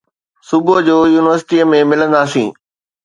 صبح 0.51 0.77
جو 0.87 0.95
يونيورسٽيءَ 1.13 1.67
۾ 1.75 1.83
ملنداسين 1.91 2.49